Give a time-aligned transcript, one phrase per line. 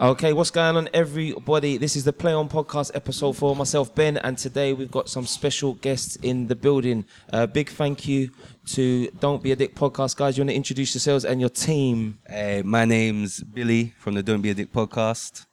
[0.00, 1.76] Okay, what's going on, everybody?
[1.76, 5.24] This is the Play On Podcast episode for myself, Ben, and today we've got some
[5.24, 7.04] special guests in the building.
[7.32, 8.30] Uh, big thank you
[8.66, 10.36] to Don't Be a Dick podcast, guys.
[10.36, 12.18] You want to introduce yourselves and your team?
[12.26, 15.46] Hey, my name's Billy from the Don't Be a Dick podcast.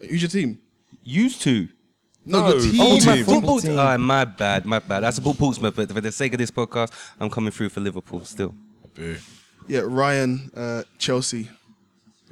[0.00, 0.58] Who's your team?
[1.04, 1.68] Used to.
[2.26, 2.80] No, your team.
[2.80, 3.24] Oh, my team.
[3.24, 3.70] football Football team.
[3.70, 3.78] team.
[3.78, 5.04] Oh, my bad, my bad.
[5.04, 8.24] I support Portsmouth, but for the sake of this podcast, I'm coming through for Liverpool
[8.24, 8.56] still.
[9.68, 11.48] Yeah, Ryan, uh, Chelsea.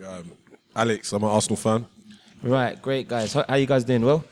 [0.05, 0.33] Um,
[0.77, 1.87] Alex, I'm an Arsenal fan.
[2.43, 3.33] Right, great, guys.
[3.33, 4.05] How, how you guys doing?
[4.05, 4.23] Well,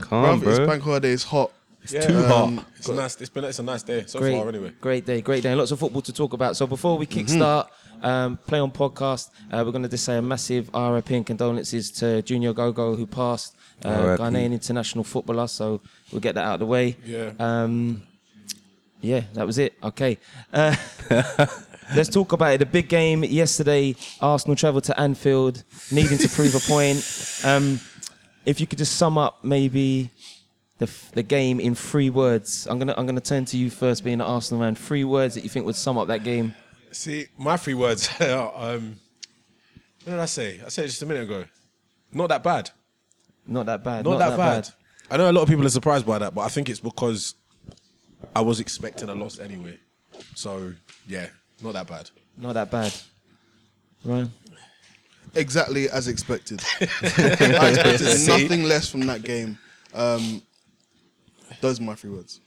[0.00, 1.12] Come on, Bruv, it's bank holiday.
[1.12, 1.52] It's hot.
[1.82, 2.64] It's too hot.
[2.78, 3.20] It's a nice.
[3.20, 3.44] It's been.
[3.44, 4.48] It's a nice day so great, far.
[4.48, 4.72] Anyway.
[4.80, 5.54] great day, great day.
[5.54, 6.56] Lots of football to talk about.
[6.56, 7.68] So before we kickstart,
[8.02, 11.90] um, Play On Podcast, uh, we're going to just say a massive RIP and condolences
[11.92, 13.54] to Junior Agogo, who passed,
[13.84, 14.20] uh, RIP.
[14.20, 15.46] Ghanaian international footballer.
[15.46, 16.96] So we'll get that out of the way.
[17.04, 17.32] Yeah.
[17.38, 18.02] Um,
[19.02, 19.74] yeah, that was it.
[19.82, 20.18] Okay.
[20.52, 20.74] Uh,
[21.94, 22.58] let's talk about it.
[22.58, 23.94] The big game yesterday.
[24.20, 27.40] Arsenal travelled to Anfield, needing to prove a point.
[27.44, 27.80] Um,
[28.44, 30.10] if you could just sum up maybe
[30.78, 32.66] the, the game in three words.
[32.68, 34.74] I'm gonna I'm gonna turn to you first, being an Arsenal man.
[34.74, 36.54] Three words that you think would sum up that game.
[36.90, 38.08] See, my three words.
[38.20, 38.96] are, um,
[40.04, 40.60] what did I say?
[40.64, 41.44] I said it just a minute ago.
[42.12, 42.70] Not that bad.
[43.46, 44.04] Not that bad.
[44.04, 44.68] Not, that, bad.
[45.10, 47.34] I know a lot of people are surprised by that, but I think it's because
[48.36, 49.78] I was expecting a loss anyway.
[50.34, 50.74] So
[51.06, 51.28] yeah,
[51.62, 52.10] not that bad.
[52.36, 52.92] Not that bad.
[54.04, 54.28] Right.
[55.34, 56.60] Exactly as expected.
[56.80, 59.58] I expected nothing less from that game.
[59.94, 60.42] Um,
[61.60, 62.40] those are my three words.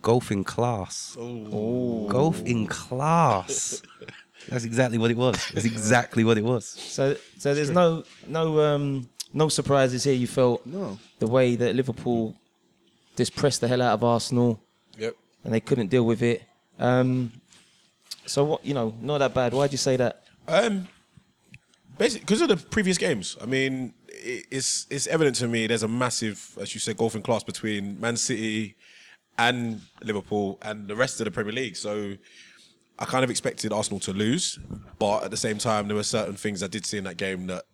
[0.00, 1.16] Golf in class.
[1.18, 2.06] Oh.
[2.08, 3.82] Golf in class.
[4.48, 5.36] That's exactly what it was.
[5.54, 6.66] That's exactly what it was.
[6.66, 10.12] So so there's no no um no surprises here.
[10.14, 10.98] You felt No.
[11.18, 12.34] the way that Liverpool
[13.16, 14.60] just pressed the hell out of Arsenal
[14.98, 15.16] Yep.
[15.44, 16.42] and they couldn't deal with it.
[16.78, 17.32] Um,
[18.26, 19.52] so what you know, not that bad.
[19.52, 20.24] Why'd you say that?
[20.48, 20.88] Um,
[21.98, 23.36] basically, because of the previous games.
[23.40, 27.42] I mean, it's it's evident to me there's a massive, as you said, golfing class
[27.42, 28.76] between Man City
[29.38, 31.76] and Liverpool and the rest of the Premier League.
[31.76, 32.14] So
[32.98, 34.58] I kind of expected Arsenal to lose,
[34.98, 37.46] but at the same time, there were certain things I did see in that game
[37.48, 37.64] that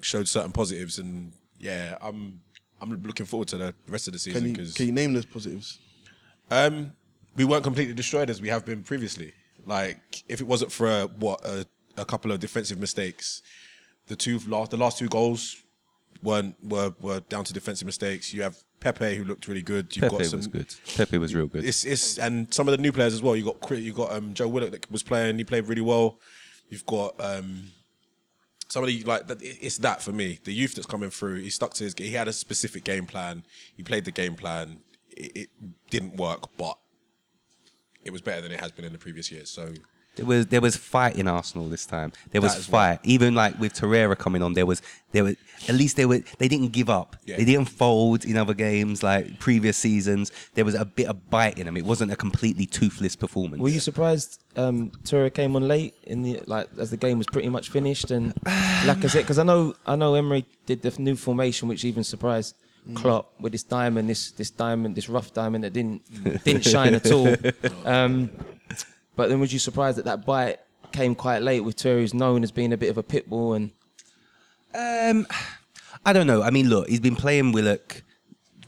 [0.00, 0.98] showed certain positives.
[0.98, 2.40] And yeah, I'm
[2.80, 5.14] I'm looking forward to the rest of the Can season you, because can you name
[5.14, 5.78] those positives?
[6.50, 6.92] um,
[7.34, 9.32] we weren't completely destroyed as we have been previously.
[9.66, 13.42] Like, if it wasn't for a, what a, a couple of defensive mistakes,
[14.06, 15.62] the two last the last two goals
[16.22, 18.32] weren't were were down to defensive mistakes.
[18.34, 19.94] You have Pepe who looked really good.
[19.94, 20.74] You've Pepe got some, was good.
[20.96, 21.64] Pepe was real good.
[21.64, 23.36] It's it's and some of the new players as well.
[23.36, 25.38] You got you got um, Joe Willock that was playing.
[25.38, 26.18] He played really well.
[26.68, 27.64] You've got um,
[28.68, 29.38] somebody like that.
[29.40, 30.38] It's that for me.
[30.44, 31.36] The youth that's coming through.
[31.36, 31.94] He stuck to his.
[31.96, 33.44] He had a specific game plan.
[33.76, 34.78] He played the game plan.
[35.10, 35.50] It, it
[35.90, 36.78] didn't work, but
[38.04, 39.48] it was better than it has been in the previous years.
[39.50, 39.72] So
[40.16, 42.12] There was there was fight in Arsenal this time.
[42.32, 42.98] There was That as fight.
[43.02, 44.82] Even like with Torreira coming on, there was
[45.12, 45.36] there was
[45.68, 47.16] at least they were they didn't give up.
[47.24, 47.36] Yeah.
[47.38, 50.30] They didn't fold in other games like previous seasons.
[50.54, 51.76] There was a bit of bite in them.
[51.76, 53.62] It wasn't a completely toothless performance.
[53.62, 57.26] Were you surprised um, Torre came on late in the like as the game was
[57.26, 58.34] pretty much finished and
[58.84, 59.22] Lacazette?
[59.22, 62.54] Because I know I know Emery did the new formation, which even surprised
[62.94, 66.02] Klopp with this diamond, this this diamond, this rough diamond that didn't
[66.44, 67.34] didn't shine at all.
[67.84, 68.30] Um,
[69.16, 70.58] but then was you surprised that that bite
[70.92, 73.70] came quite late with who's known as being a bit of a pit bull and
[74.74, 75.26] Um,
[76.04, 76.42] I don't know.
[76.42, 78.02] I mean, look, he's been playing Willock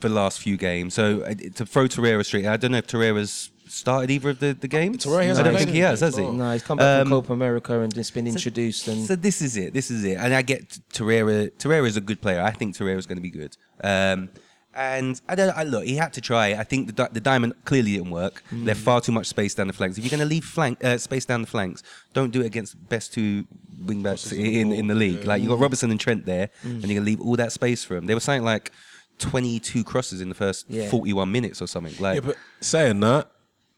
[0.00, 0.94] for the last few games.
[0.94, 4.52] So uh, to throw Torreira straight, I don't know if Torreira's started either of the,
[4.54, 5.04] the games.
[5.04, 6.22] Torreira I hasn't don't think he has, has he?
[6.30, 9.42] no, he's come back Um, from Copa America and just been introduced and So this
[9.42, 9.72] is it.
[9.74, 10.18] This is it.
[10.18, 11.50] And I get Torreira.
[11.58, 12.40] Torreira is a good player.
[12.42, 13.56] I think Torreira is going to be good.
[13.82, 14.30] Um,
[14.76, 15.56] and I don't.
[15.56, 15.84] I look.
[15.84, 16.48] He had to try.
[16.54, 18.42] I think the di- the diamond clearly didn't work.
[18.52, 19.96] Left far too much space down the flanks.
[19.98, 22.88] If you're going to leave flank uh, space down the flanks, don't do it against
[22.88, 23.46] best two
[23.86, 25.24] wing backs in in the league.
[25.24, 27.84] Like you got Robertson and Trent there, and you're going to leave all that space
[27.84, 28.06] for him.
[28.06, 28.72] They were saying like
[29.18, 30.88] 22 crosses in the first Yeah.
[30.90, 31.94] 41 minutes or something.
[32.00, 33.30] Like yeah, but saying that,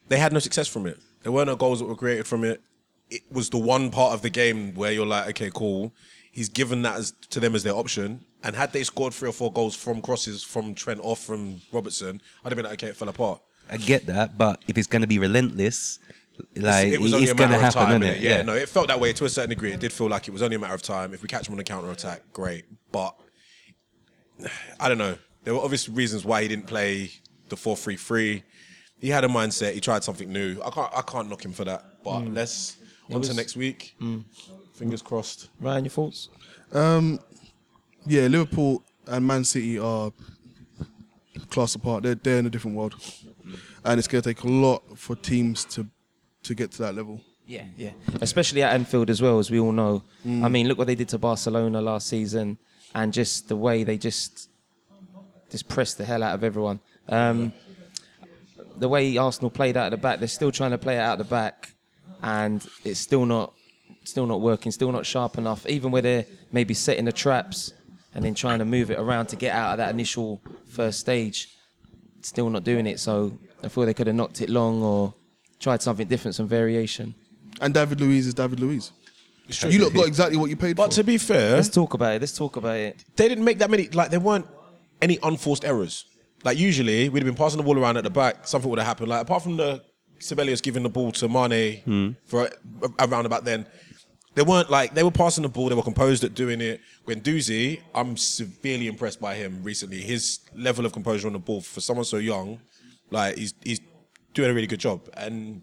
[0.08, 0.98] they had no success from it.
[1.22, 2.62] There were no goals that were created from it.
[3.10, 5.92] It was the one part of the game where you're like, okay, cool.
[6.32, 8.24] He's given that as, to them as their option.
[8.44, 12.20] And had they scored three or four goals from crosses from Trent or from Robertson,
[12.44, 13.40] I'd have been like, okay, it fell apart.
[13.70, 15.98] I get that, but if it's going to be relentless,
[16.54, 18.02] like it was only it's a going to matter of happen, time.
[18.02, 18.22] isn't it?
[18.22, 19.72] Yeah, no, it felt that way to a certain degree.
[19.72, 21.12] It did feel like it was only a matter of time.
[21.14, 22.64] If we catch him on a counter attack, great.
[22.92, 23.16] But
[24.80, 25.16] I don't know.
[25.44, 27.10] There were obvious reasons why he didn't play
[27.48, 28.42] the four three three.
[29.00, 29.72] He had a mindset.
[29.74, 30.60] He tried something new.
[30.64, 30.92] I can't.
[30.96, 31.84] I can't knock him for that.
[32.04, 32.34] But Mm.
[32.34, 32.76] let's
[33.12, 33.94] on to next week.
[34.74, 35.48] Fingers crossed.
[35.60, 36.28] Ryan, your thoughts?
[38.06, 40.12] Yeah, Liverpool and Man City are
[41.50, 42.02] class apart.
[42.04, 42.94] They're they're in a different world,
[43.84, 45.86] and it's going to take a lot for teams to
[46.44, 47.20] to get to that level.
[47.46, 47.90] Yeah, yeah.
[48.20, 50.02] Especially at Anfield as well, as we all know.
[50.26, 50.44] Mm.
[50.44, 52.58] I mean, look what they did to Barcelona last season,
[52.94, 54.50] and just the way they just
[55.50, 56.80] just pressed the hell out of everyone.
[57.08, 57.52] Um,
[58.78, 61.18] the way Arsenal played out of the back, they're still trying to play it out
[61.20, 61.74] of the back,
[62.22, 63.52] and it's still not
[64.04, 65.66] still not working, still not sharp enough.
[65.66, 67.72] Even where they're maybe setting the traps
[68.16, 71.54] and then trying to move it around to get out of that initial first stage,
[72.22, 72.98] still not doing it.
[72.98, 75.12] So I feel they could have knocked it long or
[75.60, 77.14] tried something different, some variation.
[77.60, 78.90] And David Luiz is David Luiz.
[79.68, 80.84] You lot got exactly what you paid for.
[80.84, 80.96] But for.
[80.96, 82.22] to be fair, Let's talk about it.
[82.22, 83.04] Let's talk about it.
[83.16, 83.88] they didn't make that many.
[83.88, 84.46] Like there weren't
[85.02, 86.06] any unforced errors.
[86.42, 88.88] Like usually we'd have been passing the ball around at the back, something would have
[88.88, 89.10] happened.
[89.10, 89.84] Like apart from the
[90.20, 92.10] Ceballos giving the ball to Mane hmm.
[92.24, 92.50] for
[92.98, 93.66] around about then,
[94.36, 95.70] they weren't like they were passing the ball.
[95.70, 96.82] They were composed at doing it.
[97.06, 100.02] Guendouzi, I'm severely impressed by him recently.
[100.02, 102.60] His level of composure on the ball for someone so young,
[103.10, 103.80] like he's he's
[104.34, 105.08] doing a really good job.
[105.14, 105.62] And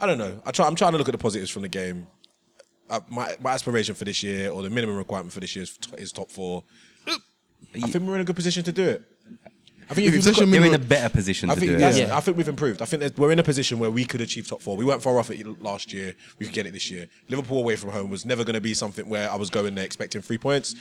[0.00, 0.42] I don't know.
[0.44, 0.66] I try.
[0.66, 2.08] I'm trying to look at the positives from the game.
[2.90, 5.78] Uh, my my aspiration for this year, or the minimum requirement for this year, is,
[5.96, 6.64] is top four.
[7.08, 9.04] I think we're in a good position to do it.
[9.88, 11.54] I think if you It's look such a at, They're in a better position I
[11.54, 11.80] to think do it.
[11.80, 12.16] that's- Yeah.
[12.16, 12.82] I think we've improved.
[12.82, 14.76] I think that we're in a position where we could achieve top four.
[14.76, 16.14] We weren't far off it last year.
[16.38, 17.06] We could get it this year.
[17.28, 19.84] Liverpool away from home was never going to be something where I was going there
[19.84, 20.74] expecting three points.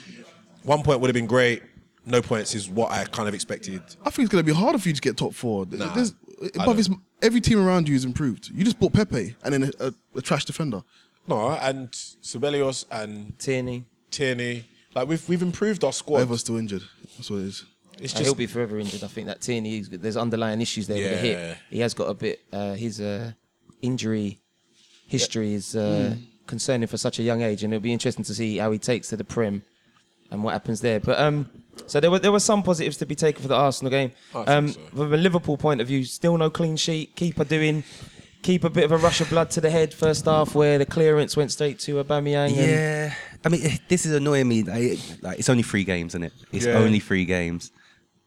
[0.63, 1.61] One point would have been great.
[2.07, 3.81] No points is what I kind of expected.
[4.03, 5.65] I think it's going to be harder for you to get top four.
[5.69, 6.13] Nah, There's,
[6.59, 6.99] I but it's, don't.
[7.21, 8.49] every team around you has improved.
[8.53, 10.81] You just bought Pepe and then a, a, a trash defender.
[11.27, 13.85] No, and Ceballos and Tierney.
[14.11, 16.17] Tierney, like we've we've improved our squad.
[16.19, 16.83] Whoever's still injured.
[17.17, 17.65] That's what it is.
[17.99, 19.03] It's Uh, he'll be forever injured.
[19.03, 21.57] I think that Tierney, he's- there's underlying issues there with the hip.
[21.69, 22.41] He has got a bit.
[22.51, 23.31] Uh, his uh,
[23.81, 24.39] injury
[25.07, 26.15] history is uh,
[26.47, 29.09] concerning for such a young age, and it'll be interesting to see how he takes
[29.09, 29.63] to the Prem
[30.31, 30.99] and what happens there.
[30.99, 31.49] But um,
[31.87, 34.11] so there were there were some positives to be taken for the Arsenal game.
[34.33, 34.79] I think Um, so.
[34.95, 37.15] from a Liverpool point of view, still no clean sheet.
[37.15, 37.83] Keeper doing.
[38.41, 40.85] Keep a bit of a rush of blood to the head first half, where the
[40.85, 42.49] clearance went straight to Aubameyang.
[42.49, 43.13] and- Yeah,
[43.43, 44.61] I mean, this is annoying me.
[44.61, 46.33] Like, like, it's only three games, isn't it?
[46.51, 46.73] It's Yeah.
[46.77, 47.71] only three games.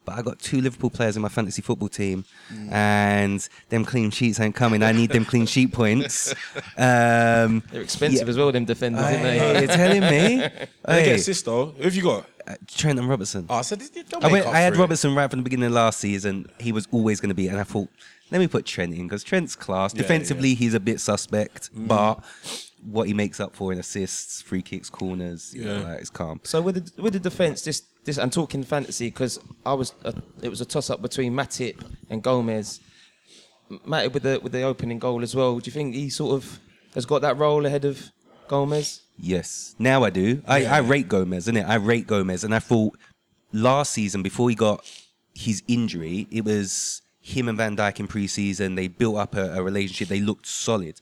[0.08, 2.24] But I got two Liverpool players in my fantasy football team,
[2.70, 4.82] and them clean sheets ain't coming.
[4.82, 6.34] I need them clean sheet points.
[6.78, 8.30] Um, They're expensive Yeah.
[8.30, 9.58] as well, them defenders, aren't hey, they?
[9.58, 10.36] you're telling me?
[10.38, 11.66] they get Hey, assist though.
[11.76, 12.24] Who have you got?
[12.46, 13.44] uh, Trent and Robertson.
[13.50, 14.82] Oh, I said don't I, make went, up I had for it.
[14.82, 16.46] Robertson right from the beginning of last season.
[16.58, 17.88] He was always going to be, and I thought,
[18.30, 19.92] let me put Trent in because Trent's class.
[19.94, 21.88] Yeah, Defensively, he's a bit suspect, Mm.
[21.88, 22.20] but
[22.90, 25.88] what he makes up for in assists, free kicks, corners, you know, Yeah.
[25.88, 26.40] like, it's calm.
[26.44, 30.12] So with the with the defense, this this I'm talking fantasy because I was uh,
[30.42, 31.76] it was a toss up between Matip
[32.10, 32.80] and Gomez.
[33.70, 35.58] M- Matip with the with the opening goal as well.
[35.58, 36.58] Do you think he sort of
[36.94, 38.10] has got that role ahead of
[38.48, 39.02] Gomez?
[39.18, 40.42] Yes, now I do.
[40.46, 41.66] I, I rate Gomez, innit?
[41.68, 42.96] I rate Gomez, and I thought
[43.52, 44.84] last season before he got
[45.34, 48.76] his injury, it was him and Van Dijk in pre-season.
[48.76, 50.08] They built up a, a relationship.
[50.08, 51.00] They looked solid.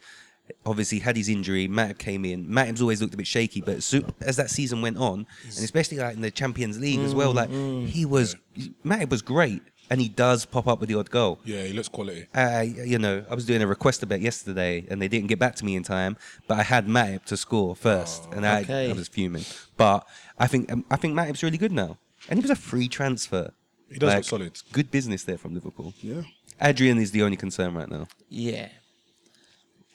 [0.64, 1.68] Obviously, had his injury.
[1.68, 2.46] Matip came in.
[2.46, 5.98] Matip's always looked a bit shaky, but so, as that season went on, and especially
[5.98, 8.36] like in the Champions League as well, like he was,
[8.84, 11.38] Matip was great, and he does pop up with the odd goal.
[11.44, 12.26] Yeah, he looks quality.
[12.34, 15.54] I, you know, I was doing a request bet yesterday, and they didn't get back
[15.56, 16.16] to me in time.
[16.46, 18.90] But I had Matip to score first, and I, okay.
[18.90, 19.44] I was fuming.
[19.76, 20.06] But
[20.38, 21.98] I think um, I think Matip's really good now,
[22.28, 23.52] and he was a free transfer.
[23.90, 24.60] He does look solid.
[24.72, 25.94] Good business there from Liverpool.
[26.00, 26.22] Yeah.
[26.60, 28.08] Adrian is the only concern right now.
[28.28, 28.68] Yeah.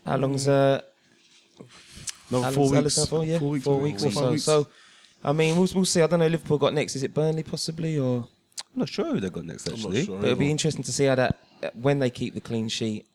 [0.05, 0.81] How long's uh?
[2.29, 2.97] No, how four long's weeks.
[2.99, 3.25] Alisson for?
[3.25, 3.65] Yeah, Four weeks.
[3.65, 4.21] Four I weeks or Four, so.
[4.21, 4.43] five weeks.
[4.43, 4.67] So,
[5.23, 6.01] I mean, we'll, we'll see.
[6.01, 6.27] I don't know.
[6.27, 6.95] Liverpool got next.
[6.95, 8.27] Is it Burnley possibly or?
[8.73, 10.05] I'm not sure who they've got next actually.
[10.05, 10.17] sure.
[10.17, 11.37] But it'll be interesting to see how that
[11.75, 13.05] when they keep the clean sheet.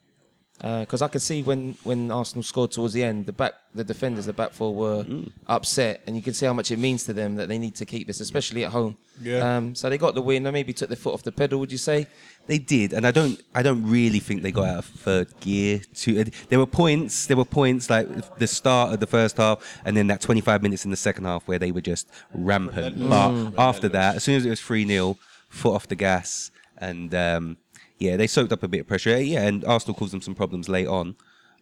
[0.58, 4.24] Because I could see when, when Arsenal scored towards the end, the back the defenders,
[4.24, 5.30] the back four were Mm.
[5.48, 7.84] upset, and you can see how much it means to them that they need to
[7.84, 8.96] keep this, especially at home.
[9.22, 9.56] Yeah.
[9.58, 10.44] Um, so they got the win.
[10.44, 11.58] They maybe took their foot off the pedal.
[11.60, 12.06] Would you say?
[12.46, 13.38] They did, and I don't.
[13.54, 15.82] I don't really think they got out of third gear.
[15.94, 17.26] To there were points.
[17.26, 20.84] There were points like the start of the first half, and then that 25 minutes
[20.86, 22.96] in the second half where they were just rampant.
[23.08, 25.18] But after that, as soon as it was three 0
[25.50, 27.56] foot off the gas, and um,
[27.98, 29.20] yeah, they soaked up a bit of pressure.
[29.20, 31.16] Yeah, and Arsenal caused them some problems late on.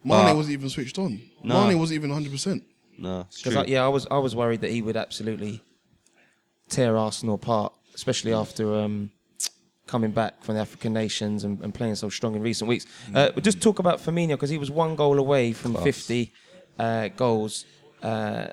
[0.06, 1.20] Mane But- wasn't even switched on.
[1.42, 1.66] No.
[1.66, 2.62] Mane wasn't even 100%.
[2.98, 3.62] No, it's Because true.
[3.62, 5.62] I, yeah, I was I was worried that he would absolutely
[6.68, 9.10] tear Arsenal apart, especially after um,
[9.86, 12.86] coming back from the African nations and, and playing so strong in recent weeks.
[13.14, 16.32] Uh, but just talk about Firmino because he was one goal away from 50
[16.78, 17.64] uh, goals
[18.02, 18.46] uh,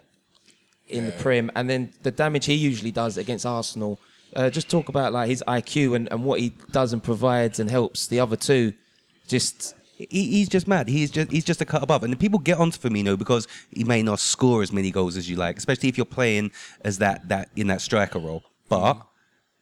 [0.87, 3.99] in the Prem, and then the damage he usually does against Arsenal.
[4.35, 7.69] Uh, just talk about like his IQ and, and what he does and provides and
[7.69, 8.73] helps the other two.
[9.27, 10.87] Just he, he's just mad.
[10.87, 14.01] He's just he's just a cut above, and people get onto Firmino because he may
[14.01, 17.49] not score as many goals as you like, especially if you're playing as that that
[17.55, 18.43] in that striker role.
[18.69, 19.05] But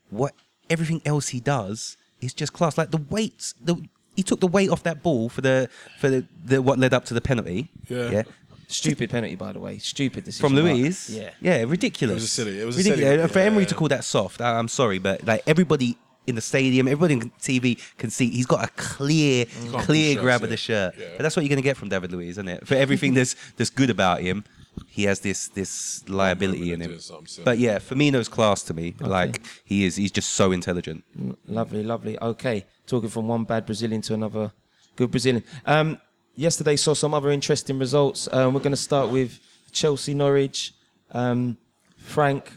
[0.10, 0.34] what
[0.70, 2.78] everything else he does is just class.
[2.78, 3.82] Like the weights, the
[4.16, 7.06] he took the weight off that ball for the for the, the what led up
[7.06, 7.70] to the penalty.
[7.88, 8.12] Yeah.
[8.12, 8.24] yeah.
[8.72, 9.80] Stupid penalty, by the way.
[9.80, 10.48] Stupid decision.
[10.48, 11.32] From but- Luiz, Yeah.
[11.42, 12.12] yeah, ridiculous.
[12.12, 14.42] It was a silly- it was a silly- And For Emery to call that soft,
[14.42, 15.98] I, I'm sorry, but like everybody
[16.28, 20.24] in the stadium, everybody on TV can see he's got a clear, can't clear pull
[20.24, 20.94] grab shirts, of the shirt.
[21.00, 21.06] Yeah.
[21.18, 22.68] But that's what you're going to get from David Luiz, isn't it?
[22.68, 24.44] For everything that's that's good about him,
[24.88, 26.90] he has this this liability in him.
[26.90, 27.46] doing something silly.
[27.46, 28.94] But yeah, Firmino's class to me.
[29.00, 31.04] Like he is, he's just so intelligent.
[31.48, 32.20] Lovely, lovely.
[32.22, 34.52] Okay, talking from one bad Brazilian to another
[34.96, 35.44] good Brazilian.
[35.66, 35.98] Um,
[36.39, 38.29] yesterday saw some other interesting results.
[38.31, 39.39] Um, we're going to start with
[39.72, 40.74] Chelsea Norwich.
[41.12, 41.58] Um,
[41.98, 42.53] Frank,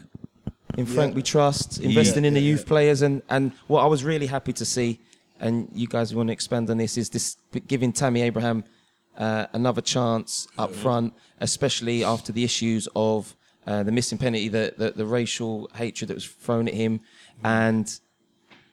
[0.77, 1.17] in Frank Yeah.
[1.17, 4.53] we trust, investing in the yeah, youth players, and and what I was really happy
[4.53, 4.99] to see,
[5.39, 7.37] and you guys want to expand on this, is this
[7.67, 8.63] giving Tammy Abraham
[9.17, 13.35] uh, another chance up front, especially after the issues of.
[13.65, 16.99] Uh, the missing penalty, the, the the racial hatred that was thrown at him,
[17.45, 18.01] and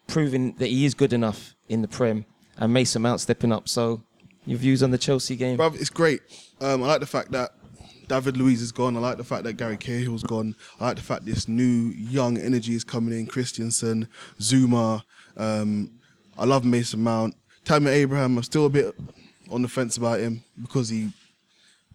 [0.09, 2.25] proving that he is good enough in the Prem
[2.57, 3.69] and Mason Mount stepping up.
[3.69, 4.03] So,
[4.47, 5.59] your views on the Chelsea game?
[5.59, 6.21] Bruv, it's great.
[6.61, 7.53] Um, I like the fact that
[8.09, 8.97] David Luiz is gone.
[8.97, 10.57] I like the fact that Gary Cahill's gone.
[10.81, 13.27] I like the fact this new young energy is coming in.
[13.27, 14.09] Christensen,
[14.41, 15.03] Zouma.
[15.37, 15.93] Um,
[16.37, 17.37] I love Mason Mount.
[17.65, 18.95] Tammy Abraham, I'm still a bit
[19.51, 21.13] on the fence about him because he,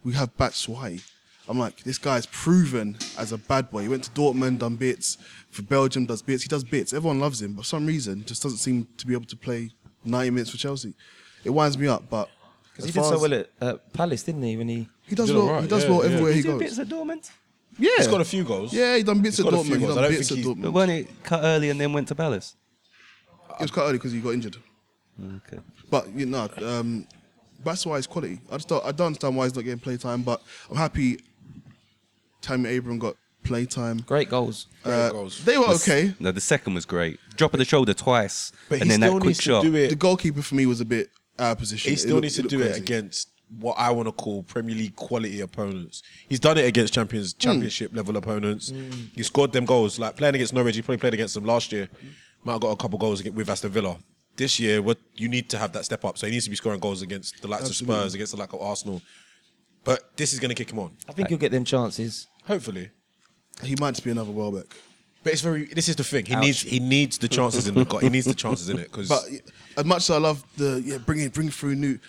[0.04, 1.04] we have Batshuayi.
[1.48, 3.82] I'm like, this guy's proven as a bad boy.
[3.82, 5.18] He went to Dortmund, done bits.
[5.50, 6.44] For Belgium, does bits.
[6.44, 6.94] He does bits.
[6.94, 9.72] Everyone loves him, but for some reason, just doesn't seem to be able to play
[10.06, 10.94] 90 minutes for Chelsea.
[11.44, 12.30] It winds me up, but
[12.76, 14.58] Because he did so well at uh, Palace, didn't he?
[14.58, 15.48] When he he does did well.
[15.48, 16.06] alright, he does yeah, well yeah.
[16.12, 16.68] everywhere he He's doing goes.
[16.70, 17.32] bits at Dortmund.
[17.78, 18.74] Yeah, He's got a few goals.
[18.74, 19.80] Yeah, he done bits He's at got a few Dortmund.
[19.80, 19.98] He goals.
[19.98, 20.74] I done don't bits at think he's- But Dortmund.
[20.74, 22.56] weren't it cut early and then went to Palace?
[23.60, 24.58] It was quite early because he got injured.
[25.38, 25.60] Okay.
[25.90, 27.08] But you know, um,
[27.64, 28.40] that's why it's quality.
[28.52, 30.22] I just don't, I don't understand why he's not getting play time.
[30.24, 31.20] But I'm happy.
[32.42, 33.98] Tammy Abraham got play time.
[34.06, 34.68] great goals.
[34.84, 35.44] Uh, goals.
[35.46, 36.14] They were okay.
[36.20, 37.20] No, the second was great.
[37.38, 39.64] Drop of the shoulder twice, But and he then still that quick needs shot.
[39.64, 39.90] to do it.
[39.90, 41.90] The goalkeeper for me was a bit out of position.
[41.92, 44.76] He still looked- needs to looked do it against what I want to call Premier
[44.76, 46.02] League quality opponents.
[46.28, 47.40] He's done it against champions, Hmm.
[47.40, 48.74] championship level opponents.
[49.16, 50.00] He scored them goals.
[50.00, 51.88] Like playing against Norwich, he probably played against them last year.
[52.44, 53.98] Might have got a couple goals with Aston Villa.
[54.36, 56.18] This year, what you need to have that step up.
[56.18, 58.52] So he needs to be scoring goals against the likes of Spurs, against the like
[58.54, 59.02] of Arsenal.
[59.84, 62.28] But this is going to kick him on, I think he'll get them chances.
[62.46, 62.90] hopefully.
[63.64, 64.76] He might just be another Welbeck.
[65.26, 65.66] But it's very.
[65.66, 66.24] This is the thing.
[66.26, 66.62] He needs.
[66.62, 67.84] He needs the chances in the.
[67.84, 69.10] go- He needs the chances in it because.
[69.10, 69.24] But
[69.76, 72.00] as much as I love the yeah, bring it, bring through new.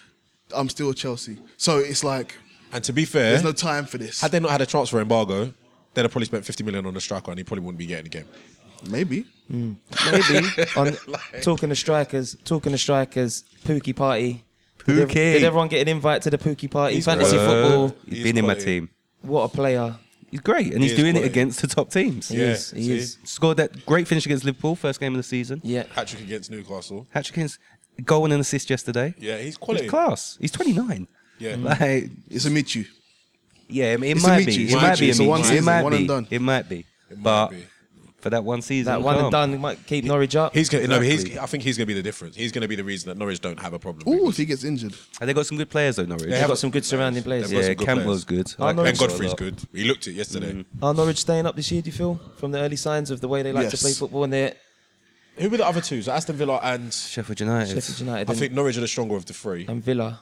[0.54, 2.36] I'm still Chelsea, so it's like
[2.72, 4.20] And to be fair, there's no time for this.
[4.20, 5.52] had they not had a transfer embargo,
[5.94, 8.04] they'd have probably spent 50 million on the striker, and he probably wouldn't be getting
[8.04, 8.26] the game.
[8.88, 9.24] Maybe.
[9.50, 9.72] Hmm.
[10.12, 10.46] Maybe.
[10.76, 10.96] on
[11.42, 14.44] talking to strikers, talking to strikers, Pukki party.
[14.86, 15.14] Did, ev- Pukki.
[15.14, 17.00] did everyone get an invite to the Pukki party?
[17.00, 17.96] Fantasy football.
[18.06, 18.64] He's He's been in my quality.
[18.80, 18.90] team.
[19.22, 19.96] What a player.
[20.36, 21.28] He's great, and He he's doing quality.
[21.28, 22.28] it against the top teams.
[22.28, 22.70] He Yeah, is.
[22.72, 22.96] He see?
[22.98, 23.18] is.
[23.24, 25.60] Scored that great finish against Liverpool, first game of the season.
[25.64, 25.84] Yeah.
[25.94, 27.06] Hat trick against Newcastle.
[27.10, 27.58] Hat trick against
[28.04, 29.14] goal and an assist yesterday.
[29.18, 29.88] Yeah, he's He's quality.
[29.88, 30.36] class.
[30.40, 31.08] He's 29.
[31.38, 31.54] Yeah.
[31.54, 31.64] Mm.
[31.64, 32.84] Like, It's a Michu.
[33.68, 34.56] yeah, it, it It's a might Michu.
[34.58, 34.64] be.
[34.64, 35.00] It's It a might Michu.
[35.00, 35.06] be.
[35.06, 36.06] a It's a one It season, might one be.
[36.06, 36.26] done.
[36.30, 36.78] It might be.
[37.10, 37.64] It might But be.
[38.18, 40.52] For that one season, That one and done might keep Norwich up.
[40.54, 42.34] He's gonna, no, he's, I think he's going to be the difference.
[42.34, 44.08] He's going to be the reason that Norwich don't have a problem.
[44.12, 44.94] Ooh, if he gets injured.
[45.20, 46.30] And they got some good players though, Norwich.
[46.30, 47.50] They've got some good surrounding players.
[47.50, 48.54] They've got yeah, some good Cantwell's players.
[48.54, 48.54] good.
[48.58, 49.38] I like Arnold- Ben Campbell a Godfrey's lot.
[49.38, 49.56] good.
[49.72, 50.64] He looked it yesterday.
[50.82, 52.20] Are Norwich staying up this year, do you feel?
[52.38, 53.82] From the early signs of the way they like to Yes.
[53.82, 54.54] play football and they're
[55.36, 56.00] Who were the other two?
[56.02, 57.74] So Aston Villa and Sheffield United.
[57.74, 59.66] Sheffield United I and, think Norwich are the stronger of the three.
[59.68, 60.20] and Villa.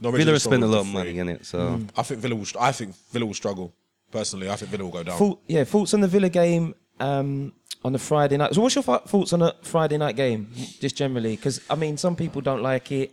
[0.00, 1.88] Norwich Villa are the spent a lot of money in it, so Mm.
[1.96, 2.46] I think Villa will.
[2.46, 3.74] str- I think Villa will struggle.
[4.10, 5.18] Personally, I think Villa will go down.
[5.18, 7.52] Thought, yeah, thoughts on the Villa game um,
[7.84, 8.54] on the Friday night.
[8.54, 10.50] So, what's your thoughts on a Friday night game,
[10.80, 11.36] just generally?
[11.36, 13.12] Because I mean, some people don't like it.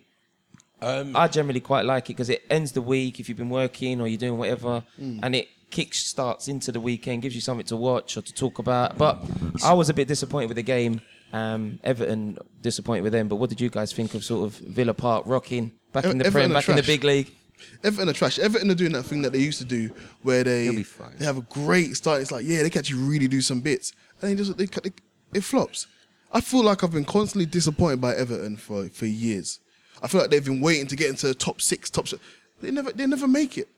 [0.81, 4.01] Um, I generally quite like it because it ends the week if you've been working
[4.01, 5.19] or you're doing whatever, Hmm.
[5.23, 8.59] and it kick starts into the weekend, gives you something to watch or to talk
[8.59, 8.97] about.
[8.97, 9.19] But
[9.63, 11.01] I was a bit disappointed with the game.
[11.33, 13.27] Um, Everton disappointed with them.
[13.27, 16.25] But what did you guys think of sort of Villa Park rocking back in the
[16.25, 17.33] Everton Prem, back in the big league?
[17.83, 18.39] Everton are trash.
[18.39, 19.89] Everton are doing that thing that they used to do,
[20.23, 21.15] where they They'll be fine.
[21.17, 22.21] they have a great start.
[22.21, 24.91] It's like yeah, they can actually really do some bits, and they just they, they
[25.33, 25.87] it flops.
[26.31, 29.59] I feel like I've been constantly disappointed by Everton for for years.
[30.03, 32.07] I feel like they've been waiting to get into the top six, top.
[32.07, 32.17] se-
[32.61, 33.69] They never they never make it.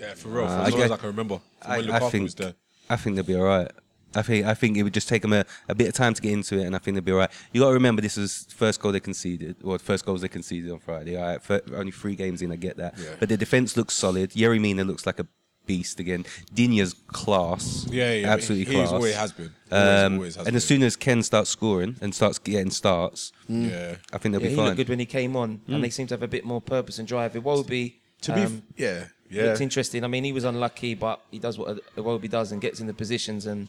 [0.00, 0.46] yeah, for real.
[0.46, 2.10] For Uh, as I long as get- I can remember, from I, when I Lukaku
[2.10, 2.54] think was there.
[2.88, 3.70] I think they'll be all right.
[4.14, 6.22] I think I think it would just take them a, a bit of time to
[6.22, 7.30] get into it, and I think they'll be all right.
[7.52, 10.28] You got to remember this was first goal they conceded, or the first goals they
[10.28, 11.16] conceded on Friday.
[11.16, 13.10] All right, fir- only three games in, I get that, Yeah.
[13.20, 14.30] but the defense looks solid.
[14.32, 15.26] Yerry Mina looks like a
[15.66, 16.24] beast again.
[16.52, 18.88] Digne's class, Yeah, yeah, absolutely he, class.
[18.88, 19.50] He always has been.
[19.70, 23.96] Um, always has and as soon as Kean starts scoring and starts getting starts, yeah.
[24.12, 24.64] I think they'll Yeah, be he fine.
[24.66, 25.74] looked good when he came on, Mm.
[25.76, 27.34] and they seem to have a bit more purpose and drive.
[27.34, 29.44] Iwobi, To be, um, yeah, yeah.
[29.52, 30.02] it's interesting.
[30.02, 32.94] I mean, he was unlucky, but he does what Iwobi does and gets in the
[32.94, 33.68] positions and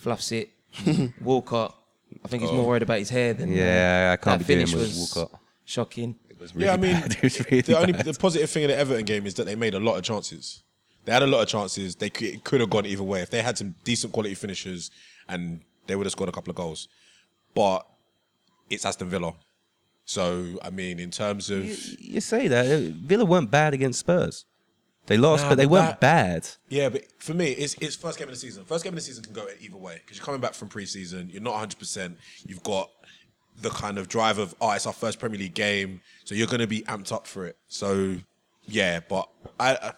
[0.00, 0.50] fluffs it.
[1.20, 1.76] Walcott,
[2.24, 4.54] I think he's more worried about his hair than uh, Yeah, I can't that be
[4.54, 5.40] doing finish with was Walcott.
[5.64, 6.16] Shocking.
[6.28, 7.12] It was really yeah, I mean, bad.
[7.16, 8.06] It was really the only bad.
[8.06, 10.62] the positive thing in the Everton game is that they made a lot of chances.
[11.04, 11.96] They had a lot of chances.
[11.96, 14.90] They could, it could have gone either way if they had some decent quality finishers,
[15.28, 16.88] and they would have scored a couple of goals.
[17.54, 17.86] But
[18.68, 19.34] it's Aston Villa,
[20.04, 21.64] so I mean, in terms of
[22.00, 24.44] you say that Villa weren't bad against Spurs.
[25.06, 26.48] They lost, Nah, but they but weren't that- bad.
[26.68, 28.64] yeah, but for me, it's it's first game of the season.
[28.64, 31.30] First game of the season can go either way because you're coming back from pre-season.
[31.32, 31.78] You're not 100.
[31.78, 32.90] percent You've got
[33.60, 36.60] the kind of drive of oh, it's our first Premier League game, so you're going
[36.60, 37.56] to be amped up for it.
[37.68, 38.16] So
[38.66, 39.28] yeah, but
[39.58, 39.92] I, I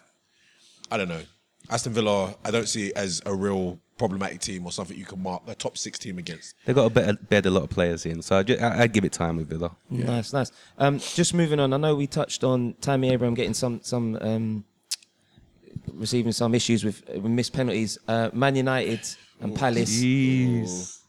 [0.91, 1.21] I don't know.
[1.69, 5.21] Aston Villa, I don't see it as a real problematic team or something you can
[5.21, 6.55] mark a top six team against.
[6.65, 9.05] They've got a better bed a lot of players in, so I'd, I- I'd give
[9.05, 9.75] it time with Villa.
[9.89, 10.51] Nice, nice.
[10.79, 11.71] Um, just moving on.
[11.71, 14.65] I know we touched on Tammy Abraham getting some some um,
[15.95, 17.97] receiving some issues with, with missed penalties.
[18.07, 19.01] Uh, Man United
[19.41, 19.89] and Palace.
[20.01, 20.99] Jeez.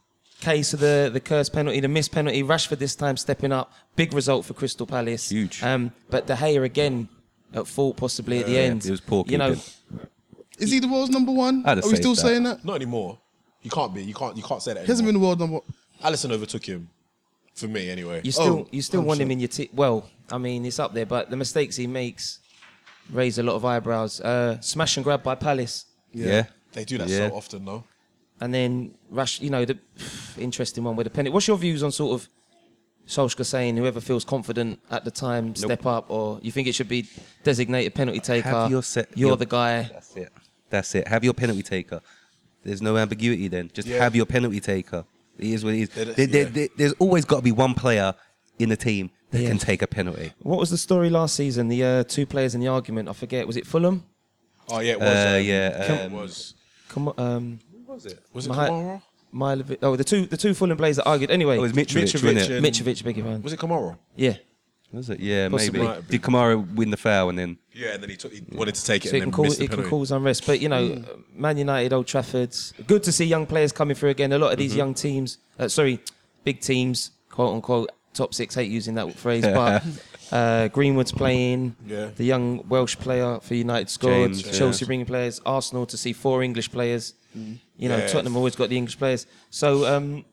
[0.41, 2.43] Case of the the cursed penalty, the missed penalty.
[2.43, 3.73] Rashford this time stepping up.
[3.97, 5.31] Big result for Crystal Palace.
[5.31, 5.63] Huge.
[5.63, 7.09] Um, but De Gea again
[7.55, 8.85] at fault possibly at the end.
[8.85, 10.09] it was poor You know, keeping.
[10.59, 11.63] Is he the world's number one?
[11.65, 12.21] I'd Are have we said still that.
[12.21, 12.65] saying that?
[12.65, 13.19] Not anymore.
[13.63, 14.03] You can't be.
[14.05, 14.37] You can't.
[14.37, 14.81] You can't say that.
[14.83, 15.55] He hasn't been the world number.
[15.55, 15.63] one.
[16.03, 16.91] Alisson overtook him.
[17.55, 18.21] For me, anyway.
[18.25, 19.69] you still Oh, you still want him in your team.
[19.73, 22.41] Well, I mean it's up there, but the mistakes he makes
[23.11, 24.21] raise a lot of eyebrows.
[24.21, 25.87] Uh, smash and grab by Palace.
[26.13, 26.45] Yeah.
[26.73, 27.29] They do that Yeah.
[27.29, 27.85] so often, though.
[28.41, 29.79] And then Rush, you know, the
[30.39, 31.33] interesting one with the penalty.
[31.33, 32.29] What's your views on sort of
[33.07, 36.89] Solskjaer saying whoever feels confident at the time step up, or you think it should
[36.89, 37.07] be
[37.43, 38.49] designated penalty taker?
[38.49, 39.83] Have your set- You're your- the guy.
[39.83, 40.33] That's it.
[40.71, 41.07] That's it.
[41.09, 42.01] Have your penalty taker.
[42.65, 43.71] There's no ambiguity then.
[43.75, 43.99] Just Yeah.
[43.99, 45.05] have your penalty taker.
[45.39, 45.89] It is what it is.
[45.91, 46.49] There- There- there- yeah.
[46.49, 48.15] there- there's always got to be one player
[48.59, 49.49] in the team that Yeah.
[49.49, 50.33] can take a penalty.
[50.41, 51.69] What was the story last season?
[51.69, 53.09] The uh, two players in the argument.
[53.09, 53.47] I forget.
[53.47, 54.05] Was it Fulham?
[54.69, 55.09] Oh yeah, it was.
[55.09, 56.55] Uh, um, yeah, it um, was.
[56.89, 58.19] Come on, um, What was it?
[58.33, 59.03] Was it Mahi- Kamara?
[59.35, 59.79] Milovic.
[59.83, 61.31] Oh, the two the two Fulham players that argued.
[61.31, 62.63] Anyway, Oh, it was Mitrovic, Mitrovic wasn't it?
[62.63, 63.39] Mitrovic, beg your.
[63.39, 63.99] Was it Kamara?
[64.17, 64.37] Yeah.
[64.93, 65.19] Was it?
[65.19, 65.81] Yeah, Possibly.
[65.81, 65.89] maybe.
[65.89, 66.21] Might have been.
[66.21, 67.59] Did Kamara win the foul and then?
[67.73, 69.49] Yeah, and then he, took, he wanted to take it So it and can, then
[69.51, 70.47] cause, missed the it can cause unrest.
[70.47, 71.03] But, you know,
[71.35, 74.33] Man United, Old Trafford's good to see young players coming through again.
[74.33, 74.59] A lot of Mm-hmm.
[74.61, 75.99] these young teams, uh, sorry,
[76.45, 79.83] big teams, quote unquote, top six, hate using that phrase, but
[80.33, 82.11] uh, Greenwood's playing, Yeah.
[82.17, 84.87] the young Welsh player for United scored, James, Chelsea yeah.
[84.87, 87.15] bringing players, Arsenal to see four English players.
[87.35, 88.07] You know, Yeah.
[88.07, 89.27] Tottenham always got the English players.
[89.51, 90.25] So, um,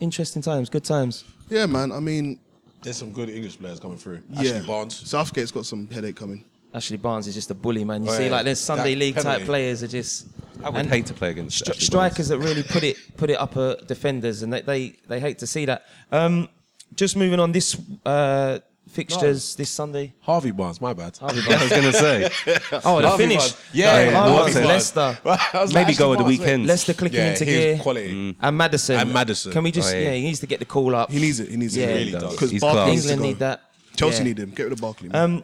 [0.00, 1.24] interesting times, good times.
[1.48, 1.92] Yeah, man.
[1.92, 2.38] I mean,
[2.82, 4.22] There's some good English players coming through.
[4.30, 4.52] yeah.
[4.52, 4.94] Ashley Barnes.
[5.08, 6.44] Southgate's got some headache coming.
[6.74, 8.04] Ashley Barnes is just a bully, man.
[8.04, 8.30] You Oh, see, yeah.
[8.32, 10.26] like there's Sunday That League type players are just.
[10.66, 11.86] I would and- hate to play against Stri- Ashley Barnes.
[11.86, 15.38] strikers that really put it put it up at defenders, and they they, they hate
[15.38, 15.84] to see that.
[16.12, 16.48] Um,
[16.94, 20.14] just moving on, this uh, fixtures this Sunday.
[20.20, 21.16] Harvey Barnes, my bad.
[21.16, 22.30] Harvey Yeah, I was going to say.
[22.84, 23.38] Oh, the Harvey finish.
[23.38, 23.56] Barnes.
[23.72, 24.66] Yeah, Harvey yeah, Barnes, Harvey Barnes.
[24.68, 26.62] Leicester, I Maybe Ashley go at the weekend.
[26.62, 26.68] mate.
[26.68, 28.36] Leicester clicking Yeah, into he gear, was quality.
[28.40, 28.96] and Maddison.
[29.00, 29.52] And Maddison.
[29.52, 29.92] Can we just?
[29.92, 30.04] Oh, yeah.
[30.04, 30.12] yeah.
[30.14, 31.10] he needs to get the call up.
[31.10, 31.48] He needs it.
[31.50, 31.86] He needs Yeah.
[31.86, 31.88] it.
[31.90, 32.32] He really does.
[32.32, 33.62] Because He's needs England need that.
[33.96, 34.50] Chelsea need him.
[34.50, 35.10] Get rid of Barkley.
[35.10, 35.42] Um,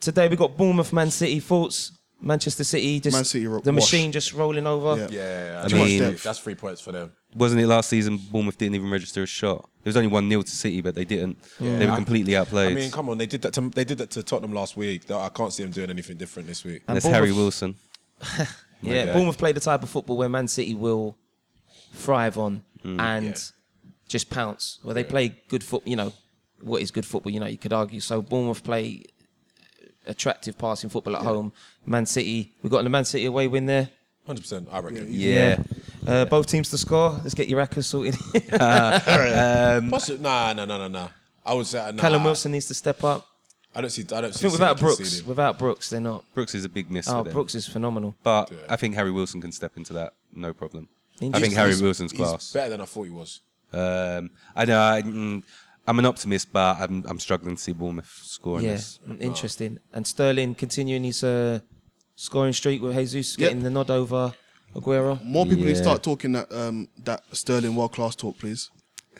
[0.00, 1.38] today we got Bournemouth, Man City.
[1.40, 1.92] Thoughts?
[2.22, 3.82] Manchester City, just Man City ro- the wash.
[3.92, 4.96] machine just rolling over.
[4.96, 5.08] Yeah.
[5.10, 7.12] Yeah, I Too mean- that's three points for them.
[7.34, 9.68] Wasn't it last season Bournemouth didn't even register a shot?
[9.84, 11.38] It was only 1 0 to City, but they didn't.
[11.60, 12.72] They were completely outplayed.
[12.72, 13.52] I mean, come on, they did that.
[13.54, 15.10] To, they did that to Tottenham last week.
[15.10, 16.82] I can't see them doing anything different this week.
[16.88, 17.74] And That's Harry Bournemouth- Wilson.
[18.82, 19.12] Yeah, Okay.
[19.12, 21.16] Bournemouth play the type of football where Man City will
[21.94, 22.98] thrive on Mm.
[22.98, 23.34] and Yeah.
[24.08, 24.78] just pounce.
[24.82, 26.12] Where they play good foot, you know,
[26.62, 27.30] what is good football?
[27.30, 28.00] You know, you could argue.
[28.00, 29.04] So Bournemouth play
[30.06, 31.52] attractive passing football at home.
[31.86, 33.88] Man City, we got the Man City away win there.
[34.26, 35.06] Hundred percent, I reckon.
[35.10, 35.62] Yeah.
[36.06, 37.10] Uh, both teams to score.
[37.22, 38.14] Let's get your Iraqis sorted.
[38.52, 41.08] Um, Possi- Nah, nah, nah, nah, nah.
[41.44, 43.26] I would say nah, Callum Wilson needs to step up.
[43.74, 44.02] I don't see.
[44.02, 44.40] I don't I see.
[44.42, 45.26] think without Brooks, conceding.
[45.28, 46.24] without Brooks, they're not.
[46.34, 47.32] Brooks is a big miss Oh, for them.
[47.32, 48.14] Brooks is phenomenal.
[48.22, 48.58] But Yeah.
[48.68, 50.88] I think Harry Wilson can step into that, no problem.
[51.22, 52.52] I think Harry Wilson's he's class.
[52.52, 53.40] better than I thought he was.
[53.72, 54.80] Um, I know.
[54.80, 55.42] I, mm,
[55.86, 59.00] I'm an optimist, but I'm, I'm struggling to see Bournemouth scoring Yeah, this.
[59.18, 59.78] interesting.
[59.92, 61.60] And Sterling continuing his uh,
[62.14, 63.48] scoring streak with Jesus Yep.
[63.48, 64.32] getting the nod over
[64.74, 65.22] Aguero.
[65.24, 65.82] More people need to Yeah.
[65.82, 68.70] start talking that um, that Sterling world class talk, please.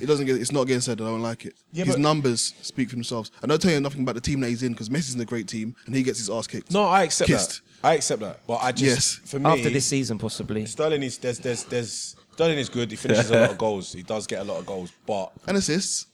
[0.00, 0.36] It doesn't get.
[0.40, 1.00] It's not getting said.
[1.00, 1.54] I don't like it.
[1.72, 3.30] Yeah, his but- numbers speak for themselves.
[3.42, 5.24] I don't tell you nothing about the team that he's in because Messi's in a
[5.24, 6.70] great team and he gets his ass kicked.
[6.70, 7.62] No, I accept Kissed.
[7.82, 7.88] that.
[7.88, 8.40] I accept that.
[8.46, 9.28] But I just Yes.
[9.30, 10.64] for me After this season, possibly.
[10.66, 12.90] Sterling is there's there's there's Sterling is good.
[12.90, 13.92] He finishes a lot of goals.
[13.92, 16.06] He does get a lot of goals, but And assists.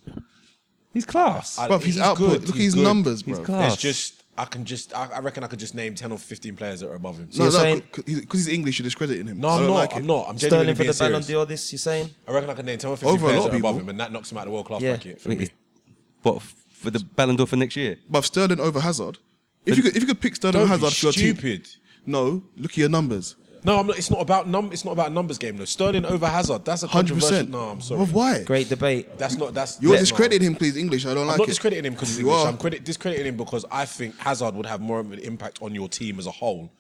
[0.97, 1.59] He's class.
[1.59, 2.31] I- Bruv, his he's output.
[2.31, 2.85] good, Look at his good.
[2.85, 3.37] numbers, bro.
[3.37, 3.73] He's class.
[3.75, 6.57] It's just I can just I, I reckon I could just name ten or fifteen
[6.57, 7.29] players that are above him.
[7.37, 9.39] No, you're no, saying- because he's English, you're discrediting him.
[9.41, 9.75] No, I I'm don't not.
[9.75, 9.97] like it.
[9.97, 10.27] I'm not.
[10.29, 11.27] I'm Sterling genuinely for being the Ballon serious.
[11.29, 12.11] d'Or, this, you're saying?
[12.29, 13.75] I reckon I can name ten or fifteen Over a players lot that are above
[13.77, 13.81] people.
[13.85, 15.37] him, and that knocks him out of the world class bracket for me.
[15.37, 15.51] is-
[16.23, 17.99] what for the Ballon d'Or for next year?
[18.11, 19.19] But Sterling over Hazard.
[19.65, 21.37] If you could, if you could pick Sterling Don't over be Hazard for your team,
[21.37, 21.69] stupid.
[22.07, 22.43] no.
[22.57, 23.37] Look at your numbers.
[23.67, 24.71] No, I'm not, it's not about num.
[24.73, 25.57] It's not about a numbers game.
[25.57, 25.65] though.
[25.65, 26.65] Sterling over Hazard.
[26.65, 27.29] That's a Hundred controversial.
[27.31, 27.51] percent.
[27.51, 27.99] No, I'm sorry.
[27.99, 28.45] Well, why?
[28.45, 29.19] Great debate.
[29.19, 29.55] That's not.
[29.55, 30.53] That's You're that's discrediting not.
[30.53, 30.77] him, please.
[30.77, 31.05] English.
[31.05, 31.51] I don't I'm like not it.
[31.51, 32.37] discrediting him because he's English.
[32.37, 32.47] are.
[32.47, 35.75] I'm credit, discrediting him because I think Hazard would have more of an impact on
[35.75, 36.71] your team as a whole.